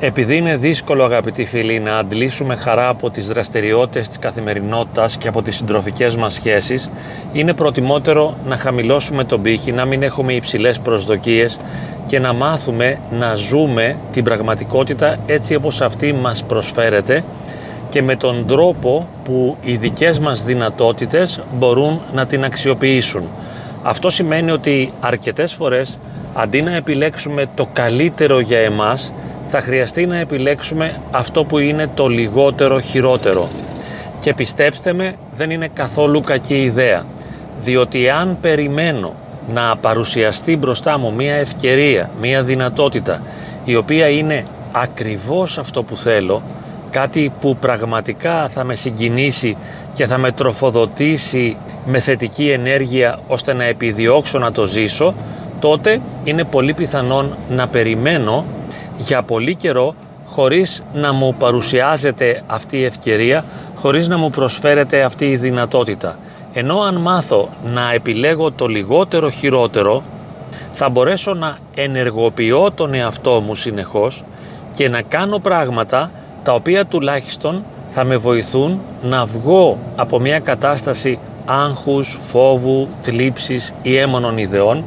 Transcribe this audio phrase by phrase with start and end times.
[0.00, 5.42] Επειδή είναι δύσκολο αγαπητοί φίλοι να αντλήσουμε χαρά από τις δραστηριότητες της καθημερινότητας και από
[5.42, 6.90] τις συντροφικές μας σχέσεις
[7.32, 11.58] είναι προτιμότερο να χαμηλώσουμε τον πύχη, να μην έχουμε υψηλές προσδοκίες
[12.06, 17.24] και να μάθουμε να ζούμε την πραγματικότητα έτσι όπως αυτή μας προσφέρεται
[17.88, 23.22] και με τον τρόπο που οι δικές μας δυνατότητες μπορούν να την αξιοποιήσουν.
[23.82, 25.98] Αυτό σημαίνει ότι αρκετές φορές
[26.34, 29.12] αντί να επιλέξουμε το καλύτερο για εμάς
[29.56, 33.48] θα χρειαστεί να επιλέξουμε αυτό που είναι το λιγότερο χειρότερο.
[34.20, 37.04] Και πιστέψτε με, δεν είναι καθόλου κακή ιδέα,
[37.60, 39.14] διότι αν περιμένω
[39.54, 43.22] να παρουσιαστεί μπροστά μου μία ευκαιρία, μία δυνατότητα,
[43.64, 46.42] η οποία είναι ακριβώς αυτό που θέλω,
[46.90, 49.56] κάτι που πραγματικά θα με συγκινήσει
[49.92, 55.14] και θα με τροφοδοτήσει με θετική ενέργεια ώστε να επιδιώξω να το ζήσω,
[55.60, 58.44] τότε είναι πολύ πιθανόν να περιμένω
[58.98, 59.94] για πολύ καιρό
[60.26, 66.18] χωρίς να μου παρουσιάζεται αυτή η ευκαιρία, χωρίς να μου προσφέρεται αυτή η δυνατότητα.
[66.52, 70.02] Ενώ αν μάθω να επιλέγω το λιγότερο χειρότερο,
[70.72, 74.24] θα μπορέσω να ενεργοποιώ τον εαυτό μου συνεχώς
[74.74, 76.10] και να κάνω πράγματα
[76.42, 83.96] τα οποία τουλάχιστον θα με βοηθούν να βγω από μια κατάσταση άγχους, φόβου, θλίψης ή
[83.96, 84.84] έμονων ιδεών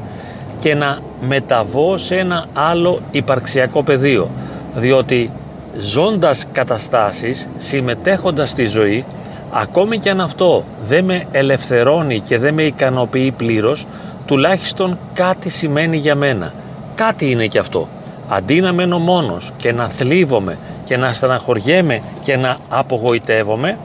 [0.60, 4.30] και να μεταβώ σε ένα άλλο υπαρξιακό πεδίο.
[4.76, 5.32] Διότι
[5.78, 9.06] ζώντας καταστάσεις, συμμετέχοντας στη ζωή
[9.52, 13.86] ακόμη και αν αυτό δεν με ελευθερώνει και δεν με ικανοποιεί πλήρως
[14.26, 16.54] τουλάχιστον κάτι σημαίνει για μένα.
[16.96, 17.88] Κάτι είναι και αυτό.
[18.30, 23.78] Αντί να μένω μόνος και να θλίβομαι και να στεναχωριέμαι και να απογοητεύομαι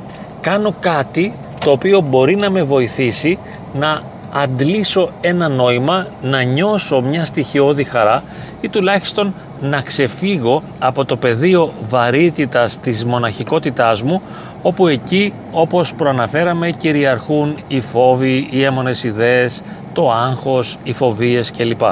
[0.42, 1.34] κάνω κάτι
[1.64, 3.38] το οποίο μπορεί να με βοηθήσει
[3.74, 8.22] να αντλήσω ένα νόημα, να νιώσω μια στοιχειώδη χαρά
[8.60, 14.22] ή τουλάχιστον να ξεφύγω από το πεδίο βαρύτητας της μοναχικότητάς μου
[14.62, 21.82] όπου εκεί όπως προαναφέραμε κυριαρχούν οι φόβοι, οι έμονες ιδέες, το άγχος, οι φοβίες κλπ.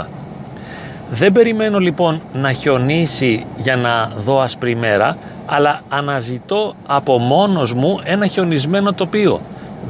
[1.10, 8.00] Δεν περιμένω λοιπόν να χιονίσει για να δω ασπρή μέρα, αλλά αναζητώ από μόνος μου
[8.04, 9.40] ένα χιονισμένο τοπίο.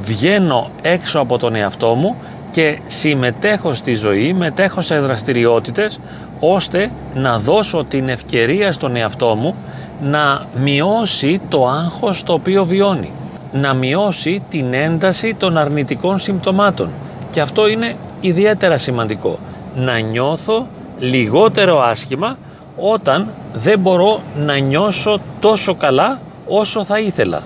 [0.01, 2.15] Βγαίνω έξω από τον εαυτό μου
[2.51, 5.99] και συμμετέχω στη ζωή, μετέχω σε δραστηριότητες
[6.39, 9.55] ώστε να δώσω την ευκαιρία στον εαυτό μου
[10.01, 13.11] να μειώσει το άγχος το οποίο βιώνει,
[13.51, 16.89] να μειώσει την ένταση των αρνητικών συμπτωμάτων.
[17.31, 19.39] Και αυτό είναι ιδιαίτερα σημαντικό,
[19.75, 20.67] να νιώθω
[20.99, 22.37] λιγότερο άσχημα
[22.77, 27.41] όταν δεν μπορώ να νιώσω τόσο καλά όσο θα ήθελα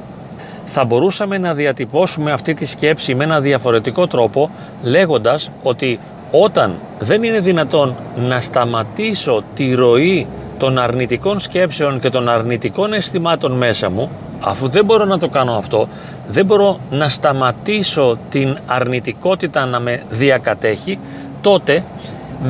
[0.65, 4.49] θα μπορούσαμε να διατυπώσουμε αυτή τη σκέψη με ένα διαφορετικό τρόπο
[4.83, 5.99] λέγοντας ότι
[6.31, 10.27] όταν δεν είναι δυνατόν να σταματήσω τη ροή
[10.57, 14.09] των αρνητικών σκέψεων και των αρνητικών αισθημάτων μέσα μου
[14.39, 15.87] αφού δεν μπορώ να το κάνω αυτό
[16.29, 20.99] δεν μπορώ να σταματήσω την αρνητικότητα να με διακατέχει
[21.41, 21.83] τότε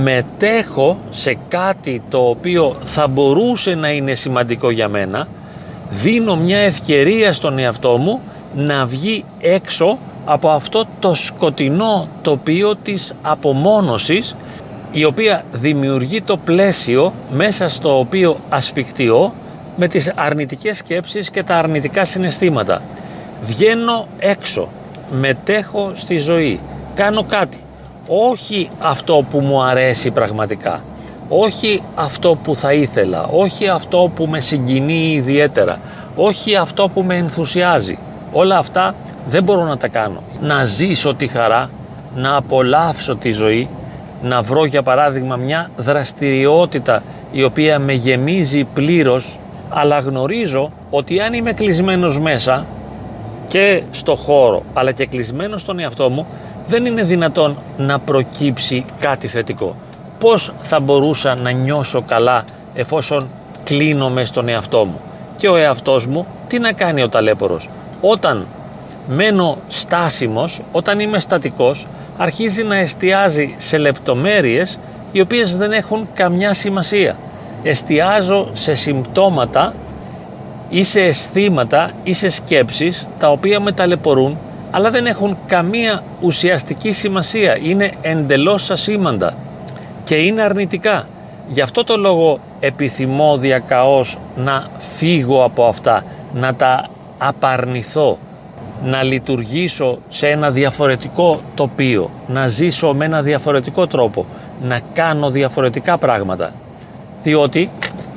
[0.04, 5.28] μετέχω σε κάτι το οποίο θα μπορούσε να είναι σημαντικό για μένα
[5.90, 8.22] δίνω μια ευκαιρία στον εαυτό μου
[8.56, 14.36] να βγει έξω από αυτό το σκοτεινό τοπίο της απομόνωσης
[14.92, 19.34] η οποία δημιουργεί το πλαίσιο μέσα στο οποίο ασφικτιώ
[19.76, 22.82] με τις αρνητικές σκέψεις και τα αρνητικά συναισθήματα.
[23.46, 24.70] Βγαίνω έξω,
[25.12, 26.60] μετέχω στη ζωή,
[26.96, 27.58] κάνω κάτι.
[28.08, 30.82] Όχι αυτό που μου αρέσει πραγματικά
[31.30, 35.80] όχι αυτό που θα ήθελα, όχι αυτό που με συγκινεί ιδιαίτερα,
[36.16, 37.98] όχι αυτό που με ενθουσιάζει.
[38.32, 38.96] Όλα αυτά
[39.30, 40.22] δεν μπορώ να τα κάνω.
[40.42, 41.70] Να ζήσω τη χαρά,
[42.16, 43.70] να απολαύσω τη ζωή,
[44.24, 49.38] να βρω για παράδειγμα μια δραστηριότητα η οποία με γεμίζει πλήρως,
[49.70, 52.66] αλλά γνωρίζω ότι αν είμαι κλεισμένος μέσα
[53.48, 56.28] και στο χώρο, αλλά και κλεισμένος στον εαυτό μου,
[56.68, 59.76] δεν είναι δυνατόν να προκύψει κάτι θετικό
[60.20, 62.44] πώς θα μπορούσα να νιώσω καλά
[62.74, 63.28] εφόσον
[63.64, 65.00] κλείνομαι στον εαυτό μου.
[65.36, 67.70] Και ο εαυτός μου τι να κάνει ο ταλέπορος.
[68.02, 68.48] Όταν
[69.08, 74.80] μένω στάσιμος, όταν είμαι στατικός, αρχίζει να εστιάζει σε λεπτομέρειες
[75.12, 77.18] οι οποίες δεν έχουν καμιά σημασία.
[77.64, 79.74] Εστιάζω σε συμπτώματα
[80.70, 84.38] ή σε αισθήματα ή σε σκέψεις τα οποία με ταλαιπωρούν
[84.76, 89.34] αλλά δεν έχουν καμία ουσιαστική σημασία, είναι εντελώς ασήμαντα
[90.06, 91.08] και είναι αρνητικά.
[91.48, 96.04] Γι' αυτό το λόγο επιθυμώ διακαώς να φύγω από αυτά,
[96.34, 96.88] να τα
[97.18, 98.18] απαρνηθώ,
[98.84, 104.26] να λειτουργήσω σε ένα διαφορετικό τοπίο, να ζήσω με ένα διαφορετικό τρόπο,
[104.62, 106.54] να κάνω διαφορετικά πράγματα.
[107.24, 107.70] Διότι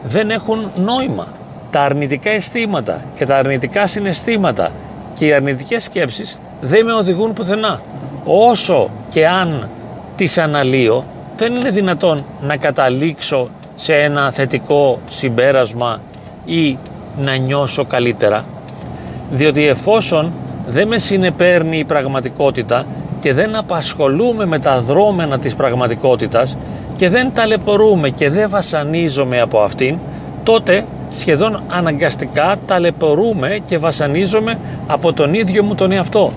[0.04, 1.26] δεν έχουν νόημα.
[1.70, 4.70] Τα αρνητικά αισθήματα και τα αρνητικά συναισθήματα
[5.14, 7.80] και οι αρνητικές σκέψεις δεν με οδηγούν πουθενά.
[8.24, 9.68] Όσο και αν
[10.16, 11.04] τις αναλύω,
[11.38, 16.00] δεν είναι δυνατόν να καταλήξω σε ένα θετικό συμπέρασμα
[16.44, 16.78] ή
[17.22, 18.44] να νιώσω καλύτερα.
[19.30, 20.32] Διότι εφόσον
[20.68, 22.84] δεν με συνεπέρνει η πραγματικότητα
[23.20, 26.56] και δεν απασχολούμε με τα δρόμενα της πραγματικότητας
[26.96, 29.98] και δεν ταλαιπωρούμε και δεν βασανίζομαι από αυτήν,
[30.42, 36.32] τότε σχεδόν αναγκαστικά ταλαιπωρούμε και βασανίζομαι από τον ίδιο μου τον εαυτό.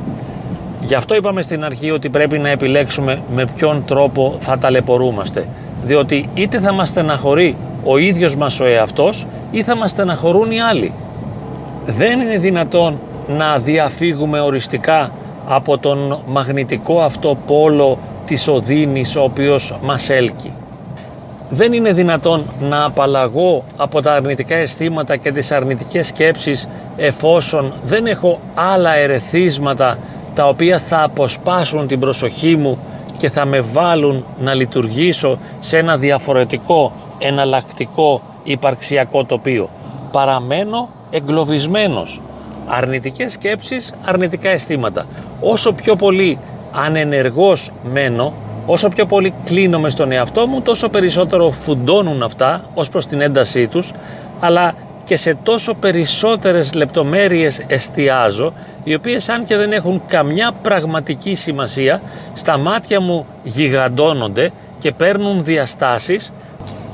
[0.81, 5.47] Γι' αυτό είπαμε στην αρχή ότι πρέπει να επιλέξουμε με ποιον τρόπο θα ταλαιπωρούμαστε.
[5.83, 10.61] Διότι είτε θα μας στεναχωρεί ο ίδιος μας ο εαυτός ή θα μας στεναχωρούν οι
[10.61, 10.93] άλλοι.
[11.85, 15.11] Δεν είναι δυνατόν να διαφύγουμε οριστικά
[15.47, 20.53] από τον μαγνητικό αυτό πόλο της οδύνης ο οποίος μας έλκει.
[21.49, 26.67] Δεν είναι δυνατόν να απαλλαγώ από τα αρνητικά αισθήματα και τις αρνητικές σκέψεις
[26.97, 29.97] εφόσον δεν έχω άλλα ερεθίσματα
[30.41, 32.77] τα οποία θα αποσπάσουν την προσοχή μου
[33.17, 39.69] και θα με βάλουν να λειτουργήσω σε ένα διαφορετικό, εναλλακτικό υπαρξιακό τοπίο.
[40.11, 42.21] Παραμένω εγκλωβισμένος.
[42.67, 45.05] Αρνητικές σκέψεις, αρνητικά αισθήματα.
[45.41, 46.37] Όσο πιο πολύ
[46.71, 48.33] ανενεργός μένω,
[48.65, 53.67] όσο πιο πολύ κλείνομαι στον εαυτό μου, τόσο περισσότερο φουντώνουν αυτά ως προς την έντασή
[53.67, 53.91] τους,
[54.39, 54.73] αλλά
[55.11, 58.53] και σε τόσο περισσότερες λεπτομέρειες εστιάζω,
[58.83, 62.01] οι οποίες αν και δεν έχουν καμιά πραγματική σημασία,
[62.33, 66.33] στα μάτια μου γιγαντώνονται και παίρνουν διαστάσεις,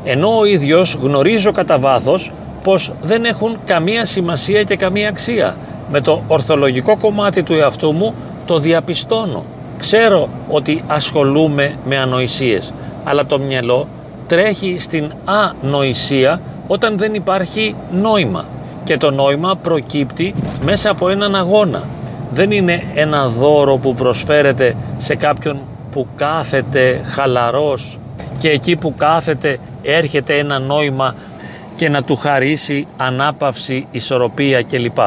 [0.04, 2.32] ενώ ο ίδιος γνωρίζω κατά βάθος
[2.64, 5.56] πως δεν έχουν καμία σημασία και καμία αξία.
[5.92, 8.14] Με το ορθολογικό κομμάτι του εαυτού μου
[8.46, 9.46] το διαπιστώνω.
[9.78, 12.74] Ξέρω ότι ασχολούμαι με ανοησίες,
[13.04, 13.88] αλλά το μυαλό
[14.28, 18.46] τρέχει στην ανοησία όταν δεν υπάρχει νόημα
[18.84, 21.84] και το νόημα προκύπτει μέσα από έναν αγώνα.
[22.34, 25.60] Δεν είναι ένα δώρο που προσφέρεται σε κάποιον
[25.92, 28.00] που κάθεται χαλαρός
[28.38, 31.16] και εκεί που κάθεται έρχεται ένα νόημα
[31.76, 34.98] και να του χαρίσει ανάπαυση, ισορροπία κλπ.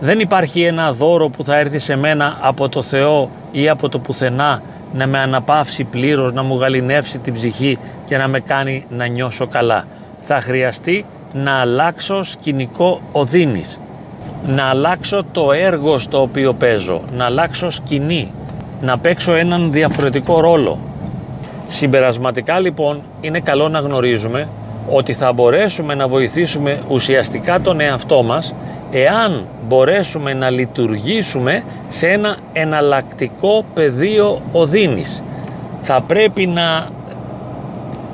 [0.00, 3.98] Δεν υπάρχει ένα δώρο που θα έρθει σε μένα από το Θεό ή από το
[3.98, 4.62] πουθενά
[4.94, 9.46] να με αναπαύσει πλήρως, να μου γαλινεύσει την ψυχή και να με κάνει να νιώσω
[9.46, 9.84] καλά.
[10.28, 13.80] Θα χρειαστεί να αλλάξω σκηνικό οδύνης,
[14.46, 18.32] να αλλάξω το έργο στο οποίο παίζω, να αλλάξω σκηνή,
[18.80, 20.78] να παίξω έναν διαφορετικό ρόλο.
[21.66, 24.48] Συμπερασματικά λοιπόν είναι καλό να γνωρίζουμε
[24.90, 28.54] ότι θα μπορέσουμε να βοηθήσουμε ουσιαστικά τον εαυτό μας
[28.90, 35.22] εάν μπορέσουμε να λειτουργήσουμε σε ένα εναλλακτικό πεδίο οδύνης.
[35.80, 36.88] Θα πρέπει να,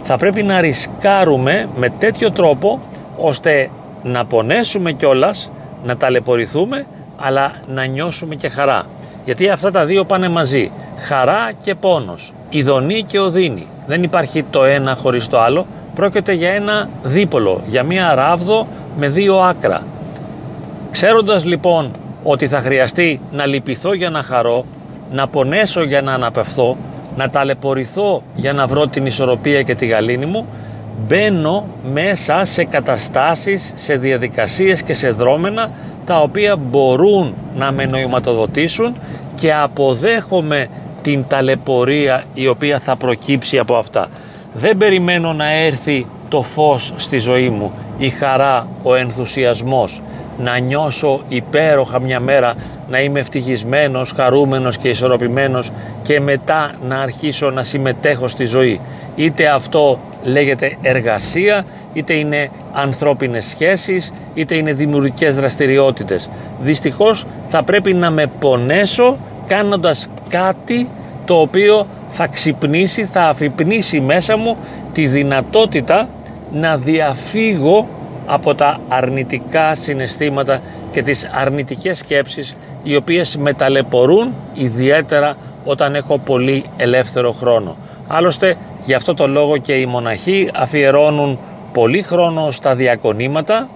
[0.04, 2.80] θα πρέπει να ρισκάρουμε με τέτοιο τρόπο
[3.16, 3.70] ώστε
[4.02, 5.50] να πονέσουμε κιόλας,
[5.84, 8.84] να ταλαιπωρηθούμε αλλά να νιώσουμε και χαρά.
[9.24, 10.70] Γιατί αυτά τα δύο πάνε μαζί.
[10.96, 12.32] Χαρά και πόνος.
[12.48, 13.66] Ιδονή και οδύνη.
[13.86, 15.66] Δεν υπάρχει το ένα χωρίς το άλλο.
[15.94, 18.66] Πρόκειται για ένα δίπολο, για μία ράβδο
[18.98, 19.82] με δύο άκρα.
[20.90, 21.90] Ξέροντας λοιπόν
[22.22, 24.64] ότι θα χρειαστεί να λυπηθώ για να χαρώ,
[25.12, 26.76] να πονέσω για να αναπευθώ,
[27.16, 30.46] να ταλαιπωρηθώ για να βρω την ισορροπία και τη γαλήνη μου,
[31.06, 35.70] μπαίνω μέσα σε καταστάσεις, σε διαδικασίες και σε δρόμενα
[36.06, 38.94] τα οποία μπορούν να με νοηματοδοτήσουν
[39.34, 40.68] και αποδέχομαι
[41.02, 44.08] την ταλαιπωρία η οποία θα προκύψει από αυτά.
[44.54, 50.02] Δεν περιμένω να έρθει το φως στη ζωή μου, η χαρά, ο ενθουσιασμός,
[50.42, 52.54] να νιώσω υπέροχα μια μέρα,
[52.88, 55.70] να είμαι ευτυχισμένος, χαρούμενος και ισορροπημένος
[56.02, 58.80] και μετά να αρχίσω να συμμετέχω στη ζωή.
[59.16, 66.30] Είτε αυτό λέγεται εργασία, είτε είναι ανθρώπινες σχέσεις, είτε είναι δημιουργικές δραστηριότητες.
[66.62, 70.88] Δυστυχώς θα πρέπει να με πονέσω κάνοντας κάτι
[71.24, 74.56] το οποίο θα ξυπνήσει, θα αφυπνήσει μέσα μου
[74.92, 76.08] τη δυνατότητα
[76.52, 77.88] να διαφύγω
[78.32, 80.60] από τα αρνητικά συναισθήματα
[80.90, 87.76] και τις αρνητικές σκέψεις οι οποίες με ταλαιπωρούν ιδιαίτερα όταν έχω πολύ ελεύθερο χρόνο.
[88.08, 91.38] Άλλωστε γι' αυτό το λόγο και οι μοναχοί αφιερώνουν
[91.72, 93.68] πολύ χρόνο στα διακονήματα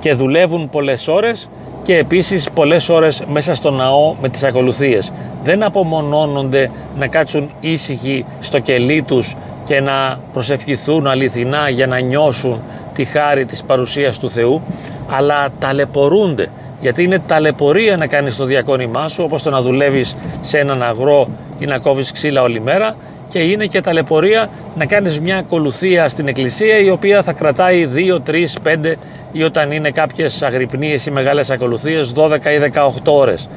[0.00, 1.48] και δουλεύουν πολλές ώρες
[1.82, 5.12] και επίσης πολλές ώρες μέσα στο ναό με τις ακολουθίες.
[5.44, 9.34] Δεν απομονώνονται να κάτσουν ήσυχοι στο κελί τους
[9.64, 12.62] και να προσευχηθούν αληθινά για να νιώσουν
[12.96, 14.62] τη χάρη της παρουσίας του Θεού
[15.06, 16.48] αλλά ταλαιπωρούνται
[16.80, 21.28] γιατί είναι ταλαιπωρία να κάνεις το διακόνημά σου όπως το να δουλεύεις σε έναν αγρό
[21.58, 22.96] ή να κόβεις ξύλα όλη μέρα
[23.28, 28.18] και είναι και ταλαιπωρία να κάνεις μια ακολουθία στην εκκλησία η οποία θα κρατάει 2,
[28.26, 28.94] 3, 5
[29.32, 33.48] ή όταν είναι κάποιες αγρυπνίες ή μεγάλες ακολουθίες 12 ή 18 ώρες.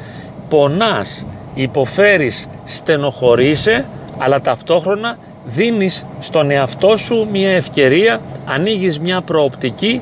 [0.50, 3.86] Πονάς, υποφέρεις, στενοχωρείσαι
[4.18, 10.02] αλλά ταυτόχρονα δίνεις στον εαυτό σου μια ευκαιρία, ανοίγεις μια προοπτική,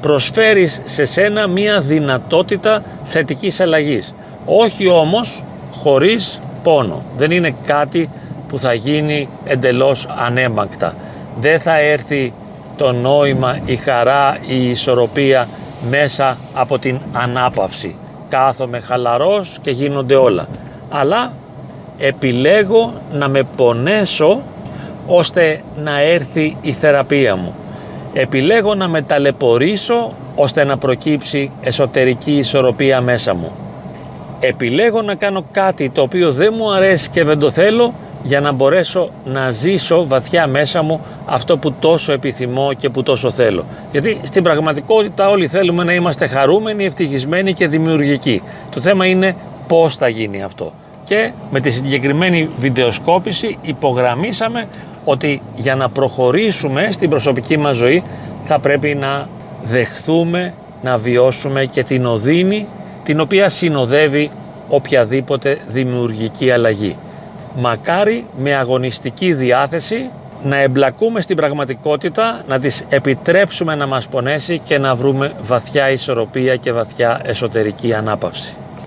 [0.00, 4.14] προσφέρεις σε σένα μια δυνατότητα θετικής αλλαγής.
[4.46, 7.02] Όχι όμως χωρίς πόνο.
[7.16, 8.10] Δεν είναι κάτι
[8.48, 10.94] που θα γίνει εντελώς ανέμακτα.
[11.40, 12.32] Δεν θα έρθει
[12.76, 15.48] το νόημα, η χαρά, η ισορροπία
[15.90, 17.96] μέσα από την ανάπαυση.
[18.28, 20.48] Κάθομαι χαλαρός και γίνονται όλα.
[20.90, 21.32] Αλλά
[21.98, 24.42] επιλέγω να με πονέσω
[25.06, 27.54] ώστε να έρθει η θεραπεία μου.
[28.12, 33.52] Επιλέγω να με ταλαιπωρήσω ώστε να προκύψει εσωτερική ισορροπία μέσα μου.
[34.40, 38.52] Επιλέγω να κάνω κάτι το οποίο δεν μου αρέσει και δεν το θέλω για να
[38.52, 43.64] μπορέσω να ζήσω βαθιά μέσα μου αυτό που τόσο επιθυμώ και που τόσο θέλω.
[43.92, 48.42] Γιατί στην πραγματικότητα όλοι θέλουμε να είμαστε χαρούμενοι, ευτυχισμένοι και δημιουργικοί.
[48.74, 49.36] Το θέμα είναι
[49.68, 50.72] πώς θα γίνει αυτό.
[51.04, 54.68] Και με τη συγκεκριμένη βιντεοσκόπηση υπογραμμίσαμε
[55.10, 58.02] ότι για να προχωρήσουμε στην προσωπική μας ζωή
[58.46, 59.28] θα πρέπει να
[59.64, 62.66] δεχθούμε να βιώσουμε και την οδύνη
[63.04, 64.30] την οποία συνοδεύει
[64.68, 66.96] οποιαδήποτε δημιουργική αλλαγή.
[67.56, 70.10] Μακάρι με αγωνιστική διάθεση
[70.44, 76.56] να εμπλακούμε στην πραγματικότητα, να τις επιτρέψουμε να μας πονέσει και να βρούμε βαθιά ισορροπία
[76.56, 78.56] και βαθιά εσωτερική ανάπαυση.